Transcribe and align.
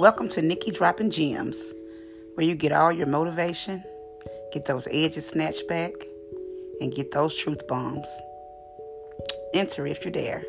Welcome 0.00 0.30
to 0.30 0.40
Nikki 0.40 0.70
Dropping 0.70 1.10
Gems, 1.10 1.74
where 2.32 2.46
you 2.46 2.54
get 2.54 2.72
all 2.72 2.90
your 2.90 3.06
motivation, 3.06 3.84
get 4.50 4.64
those 4.64 4.88
edges 4.90 5.26
snatched 5.28 5.68
back, 5.68 5.92
and 6.80 6.90
get 6.94 7.12
those 7.12 7.34
truth 7.34 7.68
bombs. 7.68 8.08
Enter 9.52 9.86
if 9.86 10.02
you 10.02 10.10
dare. 10.10 10.42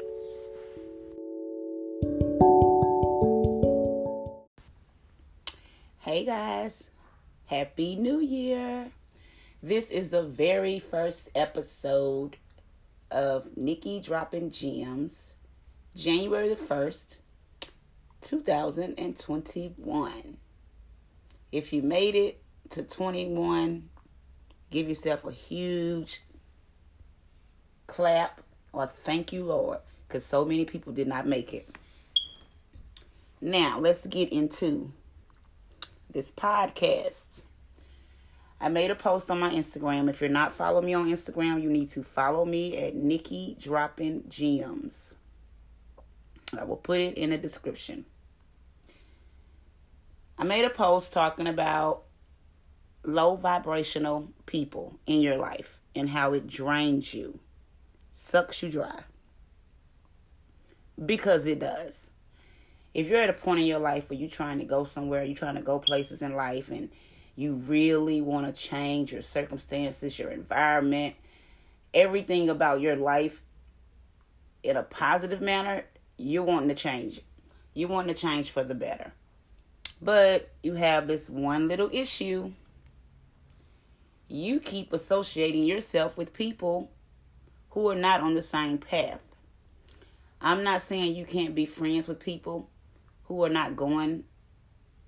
Hey 6.00 6.24
guys, 6.24 6.86
Happy 7.48 7.98
New 7.98 8.22
Year! 8.22 8.88
This 9.62 9.92
is 9.92 10.08
the 10.08 10.24
very 10.24 10.80
first 10.80 11.28
episode 11.36 12.38
of 13.12 13.58
Nikki 13.58 14.00
Dropping 14.00 14.50
Gems, 14.50 15.34
January 15.94 16.48
the 16.48 16.56
1st, 16.56 17.18
2021. 18.22 20.38
If 21.52 21.74
you 21.74 21.82
made 21.82 22.16
it 22.16 22.42
to 22.70 22.84
21, 22.84 23.90
give 24.70 24.88
yourself 24.88 25.26
a 25.26 25.32
huge 25.32 26.22
clap 27.88 28.42
or 28.74 28.88
thank 28.88 29.34
you, 29.34 29.44
Lord, 29.44 29.80
because 30.08 30.26
so 30.26 30.46
many 30.46 30.66
people 30.66 30.94
did 30.94 31.08
not 31.08 31.28
make 31.28 31.54
it. 31.54 31.70
Now, 33.42 33.80
let's 33.80 34.06
get 34.06 34.32
into 34.32 34.92
this 36.12 36.32
podcast. 36.32 37.44
I 38.60 38.70
made 38.70 38.92
a 38.92 38.96
post 38.96 39.32
on 39.32 39.40
my 39.40 39.50
Instagram. 39.50 40.10
If 40.10 40.22
you're 40.22 40.30
not 40.30 40.54
following 40.54 40.86
me 40.86 40.94
on 40.94 41.10
Instagram, 41.10 41.62
you 41.62 41.70
need 41.70 41.90
to 41.92 42.04
follow 42.04 42.46
me 42.46 42.78
at 42.78 42.96
Nikki 42.96 43.58
Dropping 43.60 44.26
Gems. 44.30 45.16
I 46.58 46.64
will 46.64 46.78
put 46.78 47.00
it 47.00 47.18
in 47.18 47.32
the 47.32 47.38
description. 47.38 48.06
I 50.42 50.44
made 50.44 50.66
a 50.66 50.72
post 50.72 51.12
talking 51.12 51.46
about 51.46 52.02
low 53.04 53.36
vibrational 53.36 54.28
people 54.48 55.00
in 55.06 55.22
your 55.22 55.38
life 55.38 55.78
and 55.94 56.10
how 56.10 56.34
it 56.34 56.48
drains 56.48 57.14
you, 57.14 57.38
sucks 58.12 58.64
you 58.64 58.72
dry. 58.72 59.04
Because 61.06 61.46
it 61.46 61.60
does. 61.60 62.10
If 62.96 63.08
you're 63.08 63.22
at 63.22 63.30
a 63.30 63.34
point 63.34 63.60
in 63.60 63.68
your 63.68 63.78
life 63.78 64.10
where 64.10 64.18
you're 64.18 64.32
trying 64.32 64.58
to 64.58 64.66
go 64.66 64.84
somewhere, 64.84 65.24
you're 65.24 65.36
trying 65.36 65.58
to 65.58 65.62
go 65.62 65.78
places 65.78 66.24
in 66.24 66.34
life, 66.34 66.70
and 66.70 66.90
you 67.36 67.54
really 67.54 68.20
want 68.22 68.48
to 68.48 68.52
change 68.60 69.14
your 69.14 69.22
circumstances, 69.22 70.18
your 70.18 70.32
environment, 70.32 71.14
everything 71.94 72.50
about 72.50 72.82
your 72.82 72.96
life 72.96 73.44
in 74.64 74.76
a 74.76 74.82
positive 74.82 75.40
manner, 75.40 75.84
you're 76.18 76.42
wanting 76.42 76.70
to 76.70 76.76
change 76.76 77.20
it. 77.20 77.26
You 77.76 77.88
want 77.88 78.08
to 78.08 78.16
change 78.16 78.50
for 78.50 78.64
the 78.64 78.74
better. 78.74 79.14
But 80.02 80.50
you 80.64 80.74
have 80.74 81.08
this 81.08 81.30
one 81.30 81.68
little 81.68 81.90
issue. 81.92 82.52
You 84.28 84.60
keep 84.60 84.94
associating 84.94 85.64
yourself 85.64 86.18
with 86.18 86.34
people 86.34 86.90
who 87.72 87.90
are 87.90 87.96
not 87.96 88.22
on 88.22 88.34
the 88.34 88.42
same 88.42 88.78
path. 88.78 89.22
I'm 90.42 90.64
not 90.64 90.82
saying 90.82 91.16
you 91.16 91.26
can't 91.26 91.54
be 91.54 91.66
friends 91.66 92.08
with 92.08 92.20
people 92.20 92.70
who 93.26 93.44
are 93.44 93.50
not 93.50 93.76
going 93.76 94.24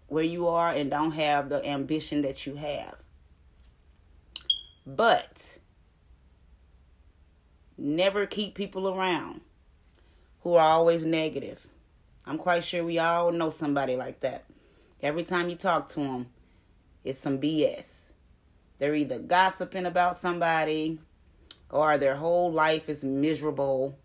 where 0.07 0.23
you 0.23 0.47
are 0.47 0.69
and 0.69 0.91
don't 0.91 1.11
have 1.11 1.49
the 1.49 1.65
ambition 1.65 2.21
that 2.21 2.45
you 2.45 2.55
have. 2.55 2.95
But 4.85 5.57
never 7.77 8.27
keep 8.27 8.53
people 8.53 8.87
around 8.87 9.41
who 10.41 10.53
are 10.53 10.69
always 10.69 11.03
negative. 11.03 11.65
I'm 12.27 12.37
quite 12.37 12.63
sure 12.63 12.83
we 12.83 12.99
all 12.99 13.31
know 13.31 13.49
somebody 13.49 13.95
like 13.95 14.19
that. 14.19 14.43
Every 15.03 15.23
time 15.23 15.49
you 15.49 15.57
talk 15.57 15.89
to 15.89 15.99
them, 15.99 16.27
it's 17.03 17.19
some 17.19 17.37
BS. 17.37 18.11
They're 18.77 18.95
either 18.95 19.19
gossiping 19.19 19.85
about 19.85 20.15
somebody 20.15 20.97
or 21.69 21.97
their 21.97 22.15
whole 22.15 22.53
life 22.53 22.87
is 22.87 23.03
miserable, 23.03 23.97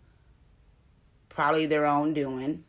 probably 1.29 1.67
their 1.67 1.85
own 1.85 2.13
doing. 2.13 2.65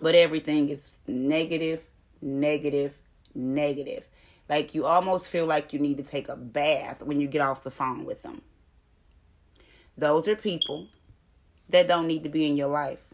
But 0.00 0.14
everything 0.14 0.70
is 0.70 0.96
negative, 1.06 1.82
negative, 2.22 2.96
negative. 3.34 4.04
Like 4.48 4.74
you 4.74 4.86
almost 4.86 5.28
feel 5.28 5.44
like 5.44 5.74
you 5.74 5.78
need 5.78 5.98
to 5.98 6.02
take 6.02 6.30
a 6.30 6.36
bath 6.36 7.02
when 7.02 7.20
you 7.20 7.28
get 7.28 7.42
off 7.42 7.62
the 7.62 7.70
phone 7.70 8.06
with 8.06 8.22
them. 8.22 8.40
Those 9.98 10.28
are 10.28 10.36
people 10.36 10.88
that 11.68 11.88
don't 11.88 12.06
need 12.06 12.22
to 12.22 12.30
be 12.30 12.46
in 12.46 12.56
your 12.56 12.68
life. 12.68 13.04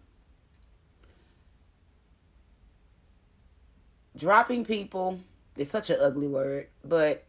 Dropping 4.20 4.66
people 4.66 5.18
is 5.56 5.70
such 5.70 5.88
an 5.88 5.96
ugly 5.98 6.28
word, 6.28 6.66
but 6.84 7.24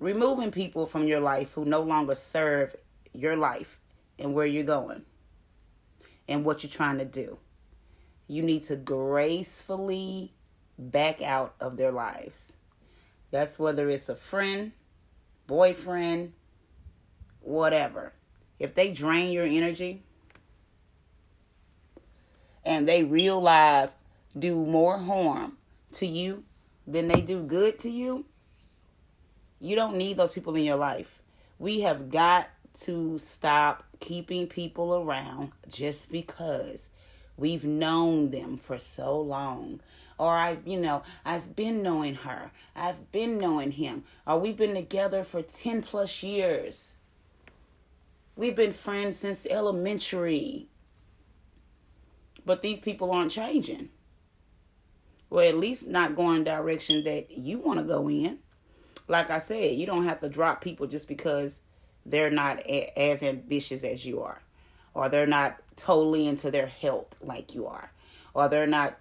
removing 0.00 0.50
people 0.50 0.84
from 0.84 1.06
your 1.06 1.18
life 1.18 1.50
who 1.52 1.64
no 1.64 1.80
longer 1.80 2.14
serve 2.14 2.76
your 3.14 3.38
life 3.38 3.80
and 4.18 4.34
where 4.34 4.44
you're 4.44 4.62
going 4.62 5.02
and 6.28 6.44
what 6.44 6.62
you're 6.62 6.70
trying 6.70 6.98
to 6.98 7.06
do. 7.06 7.38
You 8.26 8.42
need 8.42 8.64
to 8.64 8.76
gracefully 8.76 10.34
back 10.78 11.22
out 11.22 11.54
of 11.58 11.78
their 11.78 11.90
lives. 11.90 12.52
That's 13.30 13.58
whether 13.58 13.88
it's 13.88 14.10
a 14.10 14.14
friend, 14.14 14.72
boyfriend, 15.46 16.34
whatever. 17.40 18.12
If 18.58 18.74
they 18.74 18.92
drain 18.92 19.32
your 19.32 19.46
energy 19.46 20.02
and 22.62 22.86
they 22.86 23.04
real 23.04 23.40
life 23.40 23.88
do 24.38 24.54
more 24.54 24.98
harm 24.98 25.56
to 25.94 26.06
you 26.06 26.44
than 26.86 27.08
they 27.08 27.20
do 27.20 27.42
good 27.42 27.78
to 27.80 27.90
you, 27.90 28.24
you 29.60 29.76
don't 29.76 29.96
need 29.96 30.16
those 30.16 30.32
people 30.32 30.56
in 30.56 30.64
your 30.64 30.76
life. 30.76 31.22
We 31.58 31.80
have 31.80 32.10
got 32.10 32.48
to 32.80 33.18
stop 33.18 33.84
keeping 33.98 34.46
people 34.46 34.94
around 34.96 35.52
just 35.68 36.10
because 36.10 36.88
we've 37.36 37.64
known 37.64 38.30
them 38.30 38.56
for 38.56 38.78
so 38.78 39.20
long 39.20 39.80
or 40.20 40.36
I've, 40.36 40.66
you 40.66 40.78
know, 40.78 41.02
I've 41.24 41.56
been 41.56 41.82
knowing 41.82 42.14
her, 42.14 42.50
I've 42.76 43.10
been 43.10 43.38
knowing 43.38 43.70
him, 43.70 44.04
or 44.26 44.38
we've 44.38 44.56
been 44.56 44.74
together 44.74 45.24
for 45.24 45.40
10 45.40 45.80
plus 45.80 46.22
years. 46.22 46.92
We've 48.36 48.54
been 48.54 48.74
friends 48.74 49.16
since 49.16 49.46
elementary. 49.46 50.68
But 52.44 52.60
these 52.60 52.80
people 52.80 53.10
aren't 53.10 53.30
changing. 53.30 53.88
Well, 55.30 55.48
at 55.48 55.56
least 55.56 55.86
not 55.86 56.16
going 56.16 56.42
direction 56.42 57.04
that 57.04 57.30
you 57.30 57.58
want 57.58 57.78
to 57.78 57.84
go 57.84 58.10
in. 58.10 58.40
Like 59.06 59.30
I 59.30 59.38
said, 59.38 59.76
you 59.76 59.86
don't 59.86 60.04
have 60.04 60.20
to 60.20 60.28
drop 60.28 60.60
people 60.60 60.86
just 60.88 61.06
because 61.08 61.60
they're 62.04 62.30
not 62.30 62.58
a- 62.66 62.98
as 62.98 63.22
ambitious 63.22 63.84
as 63.84 64.04
you 64.04 64.22
are, 64.22 64.42
or 64.92 65.08
they're 65.08 65.26
not 65.26 65.56
totally 65.76 66.26
into 66.26 66.50
their 66.50 66.66
health 66.66 67.14
like 67.20 67.54
you 67.54 67.66
are, 67.66 67.92
or 68.34 68.48
they're 68.48 68.66
not 68.66 68.98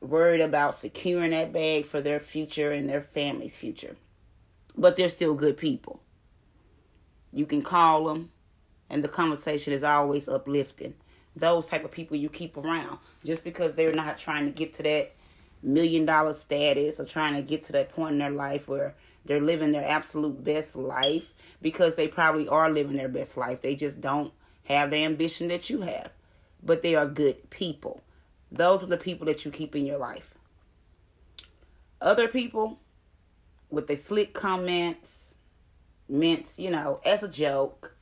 worried 0.00 0.40
about 0.40 0.74
securing 0.74 1.30
that 1.30 1.52
bag 1.52 1.86
for 1.86 2.00
their 2.00 2.20
future 2.20 2.72
and 2.72 2.88
their 2.88 3.02
family's 3.02 3.56
future. 3.56 3.96
But 4.76 4.96
they're 4.96 5.08
still 5.08 5.34
good 5.34 5.56
people. 5.56 6.00
You 7.32 7.46
can 7.46 7.62
call 7.62 8.04
them, 8.04 8.30
and 8.90 9.02
the 9.02 9.08
conversation 9.08 9.72
is 9.72 9.82
always 9.82 10.28
uplifting. 10.28 10.94
Those 11.34 11.66
type 11.66 11.84
of 11.84 11.90
people 11.90 12.16
you 12.16 12.28
keep 12.28 12.58
around 12.58 12.98
just 13.24 13.42
because 13.42 13.72
they're 13.72 13.94
not 13.94 14.18
trying 14.18 14.44
to 14.44 14.50
get 14.50 14.74
to 14.74 14.82
that 14.82 15.14
million 15.62 16.04
dollar 16.04 16.34
status 16.34 16.98
or 16.98 17.04
trying 17.04 17.34
to 17.34 17.42
get 17.42 17.62
to 17.64 17.72
that 17.72 17.90
point 17.90 18.12
in 18.12 18.18
their 18.18 18.30
life 18.30 18.68
where 18.68 18.94
they're 19.24 19.40
living 19.40 19.70
their 19.70 19.86
absolute 19.86 20.42
best 20.42 20.74
life 20.74 21.32
because 21.60 21.94
they 21.94 22.08
probably 22.08 22.48
are 22.48 22.70
living 22.70 22.96
their 22.96 23.08
best 23.08 23.36
life. 23.36 23.62
They 23.62 23.74
just 23.74 24.00
don't 24.00 24.32
have 24.64 24.90
the 24.90 25.04
ambition 25.04 25.48
that 25.48 25.70
you 25.70 25.82
have. 25.82 26.10
But 26.62 26.82
they 26.82 26.94
are 26.94 27.06
good 27.06 27.50
people. 27.50 28.02
Those 28.50 28.82
are 28.82 28.86
the 28.86 28.96
people 28.96 29.26
that 29.26 29.44
you 29.44 29.50
keep 29.50 29.74
in 29.74 29.86
your 29.86 29.98
life. 29.98 30.34
Other 32.00 32.28
people 32.28 32.78
with 33.70 33.86
the 33.86 33.96
slick 33.96 34.34
comments, 34.34 35.34
meant, 36.08 36.54
you 36.58 36.70
know, 36.70 37.00
as 37.04 37.22
a 37.22 37.28
joke, 37.28 37.96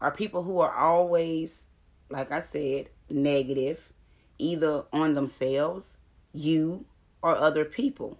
are 0.00 0.10
people 0.10 0.42
who 0.42 0.58
are 0.58 0.74
always, 0.74 1.66
like 2.08 2.32
I 2.32 2.40
said, 2.40 2.90
negative, 3.08 3.92
either 4.38 4.84
on 4.92 5.14
themselves, 5.14 5.96
you, 6.32 6.84
or 7.22 7.36
other 7.36 7.64
people. 7.64 8.18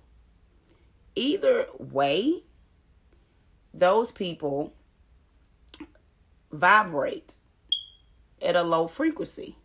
Either 1.14 1.66
way, 1.78 2.44
those 3.72 4.12
people 4.12 4.72
vibrate 6.52 7.32
at 8.42 8.56
a 8.56 8.62
low 8.62 8.86
frequency. 8.86 9.56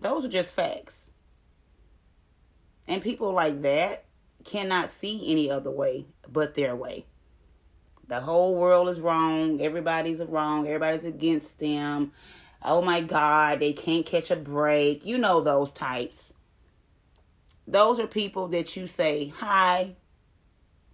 Those 0.00 0.24
are 0.24 0.28
just 0.28 0.54
facts. 0.54 1.10
And 2.86 3.02
people 3.02 3.32
like 3.32 3.62
that 3.62 4.04
cannot 4.44 4.90
see 4.90 5.30
any 5.30 5.50
other 5.50 5.70
way 5.70 6.06
but 6.30 6.54
their 6.54 6.76
way. 6.76 7.06
The 8.06 8.20
whole 8.20 8.54
world 8.54 8.88
is 8.90 9.00
wrong. 9.00 9.60
Everybody's 9.62 10.20
wrong. 10.20 10.66
Everybody's 10.66 11.04
against 11.04 11.58
them. 11.58 12.12
Oh 12.62 12.82
my 12.82 13.00
God, 13.00 13.60
they 13.60 13.72
can't 13.72 14.04
catch 14.04 14.30
a 14.30 14.36
break. 14.36 15.04
You 15.06 15.16
know 15.16 15.40
those 15.40 15.72
types. 15.72 16.32
Those 17.66 17.98
are 17.98 18.06
people 18.06 18.48
that 18.48 18.76
you 18.76 18.86
say 18.86 19.28
hi, 19.28 19.96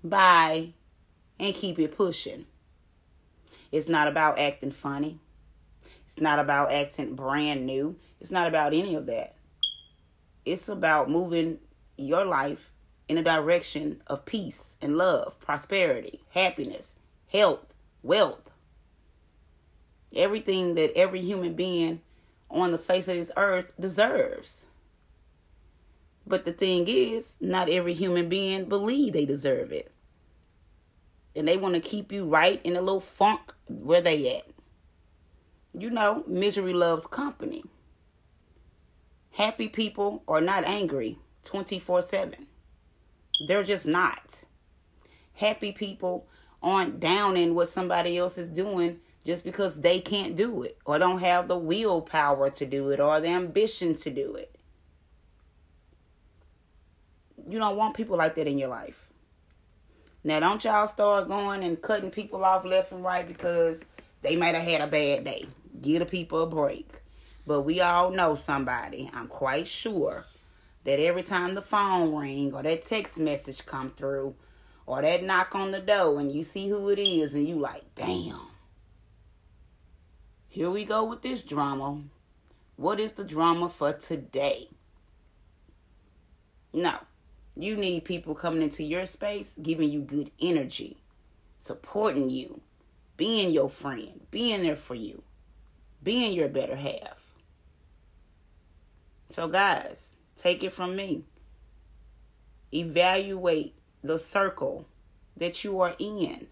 bye, 0.05 0.73
and 1.39 1.55
keep 1.55 1.79
it 1.79 1.97
pushing. 1.97 2.47
It's 3.73 3.89
not 3.89 4.09
about 4.09 4.39
acting 4.39 4.71
funny. 4.71 5.19
It's 6.05 6.21
not 6.21 6.39
about 6.39 6.73
acting 6.73 7.15
brand 7.15 7.67
new. 7.67 7.97
It's 8.21 8.31
not 8.31 8.49
about 8.49 8.75
any 8.75 8.95
of 8.95 9.07
that. 9.07 9.37
It's 10.45 10.69
about 10.69 11.09
moving 11.09 11.59
your 11.97 12.25
life 12.25 12.73
in 13.09 13.19
a 13.19 13.23
direction 13.23 14.03
of 14.07 14.25
peace 14.25 14.77
and 14.81 14.97
love, 14.97 15.39
prosperity, 15.41 16.21
happiness, 16.31 16.95
health, 17.31 17.75
wealth. 18.03 18.51
Everything 20.15 20.75
that 20.75 20.97
every 20.97 21.21
human 21.21 21.55
being 21.55 22.01
on 22.51 22.73
the 22.73 22.79
face 22.79 23.07
of 23.07 23.15
this 23.15 23.31
earth 23.37 23.73
deserves. 23.79 24.65
But 26.31 26.45
the 26.45 26.53
thing 26.53 26.85
is, 26.87 27.37
not 27.41 27.69
every 27.69 27.93
human 27.93 28.29
being 28.29 28.67
believe 28.67 29.15
they 29.15 29.25
deserve 29.25 29.73
it. 29.73 29.91
And 31.35 31.49
they 31.49 31.57
want 31.57 31.75
to 31.75 31.81
keep 31.81 32.13
you 32.13 32.25
right 32.25 32.63
in 32.63 32.77
a 32.77 32.81
little 32.81 33.01
funk 33.01 33.53
where 33.67 34.01
they 34.01 34.37
at. 34.37 34.47
You 35.77 35.91
know, 35.91 36.23
misery 36.29 36.73
loves 36.73 37.09
company. 37.09 37.65
Happy 39.33 39.67
people 39.67 40.23
are 40.29 40.41
not 40.41 40.63
angry 40.63 41.19
24 41.43 42.03
7. 42.03 42.47
They're 43.49 43.65
just 43.65 43.87
not. 43.87 44.45
Happy 45.33 45.73
people 45.73 46.29
aren't 46.63 47.01
down 47.01 47.37
in 47.37 47.57
what 47.57 47.71
somebody 47.71 48.17
else 48.17 48.39
is 48.39 48.47
doing 48.47 49.01
just 49.27 49.43
because 49.43 49.81
they 49.81 49.99
can't 49.99 50.37
do 50.37 50.63
it 50.63 50.79
or 50.85 50.97
don't 51.01 51.19
have 51.19 51.49
the 51.49 51.59
willpower 51.59 52.51
to 52.51 52.67
do 52.67 52.91
it 52.91 53.01
or 53.01 53.19
the 53.19 53.29
ambition 53.29 53.97
to 53.97 54.11
do 54.11 54.37
it. 54.37 54.55
You 57.51 57.59
don't 57.59 57.77
want 57.77 57.97
people 57.97 58.17
like 58.17 58.37
that 58.37 58.47
in 58.47 58.59
your 58.59 58.69
life. 58.69 59.09
Now, 60.23 60.39
don't 60.39 60.63
y'all 60.63 60.87
start 60.87 61.27
going 61.29 61.65
and 61.65 61.83
cutting 61.83 62.11
people 62.11 62.45
off 62.45 62.65
left 62.65 62.93
and 62.93 63.03
right 63.03 63.27
because 63.27 63.81
they 64.23 64.37
might 64.37 64.55
have 64.55 64.65
had 64.65 64.83
a 64.83 64.87
bad 64.87 65.25
day. 65.25 65.47
Give 65.81 65.99
the 65.99 66.07
people 66.07 66.43
a 66.43 66.47
break. 66.47 67.03
But 67.47 67.63
we 67.63 67.81
all 67.81 68.11
know 68.11 68.37
somebody, 68.37 69.11
I'm 69.13 69.27
quite 69.27 69.67
sure, 69.67 70.27
that 70.85 71.01
every 71.01 71.25
time 71.25 71.55
the 71.55 71.63
phone 71.63 72.15
ring 72.15 72.55
or 72.55 72.63
that 72.63 72.83
text 72.83 73.19
message 73.19 73.67
come 73.67 73.91
through 73.91 74.37
or 74.87 75.03
that 75.03 75.25
knock 75.25 75.55
on 75.57 75.73
the 75.73 75.81
door 75.81 76.21
and 76.21 76.31
you 76.31 76.45
see 76.45 76.69
who 76.69 76.91
it 76.91 77.01
is 77.01 77.35
and 77.35 77.49
you 77.49 77.57
like, 77.57 77.83
damn. 77.97 78.41
Here 80.49 80.71
we 80.71 80.85
go 80.85 81.03
with 81.05 81.23
this 81.23 81.43
drama. 81.43 82.01
What 82.77 83.01
is 83.01 83.13
the 83.13 83.25
drama 83.25 83.69
for 83.69 83.93
today? 83.93 84.69
No. 86.73 86.99
You 87.61 87.77
need 87.77 88.07
people 88.07 88.35
coming 88.35 88.63
into 88.63 88.83
your 88.83 89.05
space, 89.05 89.53
giving 89.61 89.91
you 89.91 90.01
good 90.01 90.31
energy, 90.41 90.97
supporting 91.59 92.31
you, 92.31 92.63
being 93.19 93.51
your 93.51 93.69
friend, 93.69 94.19
being 94.31 94.63
there 94.63 94.77
for 94.77 94.95
you, 94.95 95.23
being 96.03 96.33
your 96.33 96.49
better 96.49 96.75
half. 96.75 97.23
So, 99.29 99.47
guys, 99.47 100.15
take 100.37 100.65
it 100.65 100.73
from 100.73 100.97
me. 100.97 101.27
Evaluate 102.73 103.77
the 104.03 104.19
circle 104.19 104.89
that 105.37 105.63
you 105.63 105.83
are 105.83 105.95
in. 105.99 106.47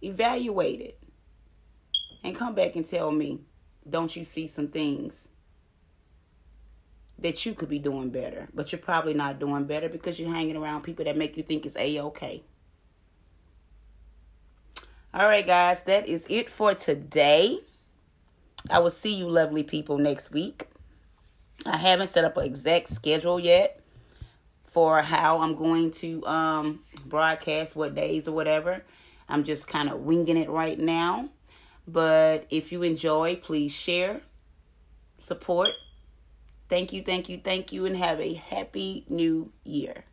Evaluate 0.00 0.80
it. 0.80 1.00
And 2.22 2.32
come 2.32 2.54
back 2.54 2.76
and 2.76 2.86
tell 2.86 3.10
me, 3.10 3.40
don't 3.90 4.14
you 4.14 4.22
see 4.22 4.46
some 4.46 4.68
things 4.68 5.26
that 7.20 7.44
you 7.44 7.54
could 7.54 7.68
be 7.68 7.78
doing 7.78 8.10
better, 8.10 8.48
but 8.54 8.70
you're 8.70 8.80
probably 8.80 9.14
not 9.14 9.38
doing 9.38 9.64
better 9.64 9.88
because 9.88 10.18
you're 10.18 10.32
hanging 10.32 10.56
around 10.56 10.82
people 10.82 11.04
that 11.04 11.16
make 11.16 11.36
you 11.36 11.42
think 11.42 11.66
it's 11.66 11.76
a 11.76 12.00
okay. 12.00 12.42
All 15.12 15.26
right, 15.26 15.46
guys, 15.46 15.80
that 15.82 16.06
is 16.06 16.24
it 16.28 16.50
for 16.50 16.74
today. 16.74 17.58
I 18.70 18.78
will 18.78 18.90
see 18.90 19.14
you, 19.14 19.28
lovely 19.28 19.62
people, 19.62 19.98
next 19.98 20.30
week. 20.30 20.68
I 21.66 21.76
haven't 21.76 22.10
set 22.10 22.24
up 22.24 22.36
an 22.36 22.44
exact 22.44 22.90
schedule 22.90 23.40
yet 23.40 23.80
for 24.66 25.02
how 25.02 25.38
I'm 25.38 25.56
going 25.56 25.90
to 25.92 26.24
um, 26.26 26.80
broadcast, 27.06 27.74
what 27.74 27.94
days 27.94 28.28
or 28.28 28.32
whatever. 28.32 28.84
I'm 29.28 29.42
just 29.42 29.66
kind 29.66 29.88
of 29.88 30.00
winging 30.00 30.36
it 30.36 30.50
right 30.50 30.78
now. 30.78 31.30
But 31.86 32.46
if 32.50 32.70
you 32.70 32.82
enjoy, 32.82 33.36
please 33.36 33.72
share, 33.72 34.20
support 35.18 35.70
Thank 36.68 36.92
you, 36.92 37.02
thank 37.02 37.28
you, 37.28 37.38
thank 37.38 37.72
you, 37.72 37.86
and 37.86 37.96
have 37.96 38.20
a 38.20 38.34
happy 38.34 39.04
new 39.08 39.52
year. 39.64 40.04